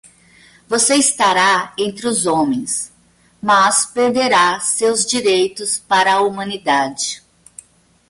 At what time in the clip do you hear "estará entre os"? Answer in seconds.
0.95-2.25